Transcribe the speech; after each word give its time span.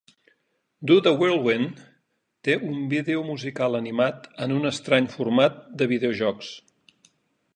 "Do 0.91 0.95
the 1.07 1.11
Whirlwind" 1.17 1.81
té 2.47 2.55
un 2.69 2.79
vídeo 2.95 3.21
musical 3.27 3.79
animat 3.81 4.25
en 4.47 4.55
un 4.57 4.69
estrany 4.71 5.11
format 5.17 5.59
de 5.83 5.89
videojocs. 5.95 6.51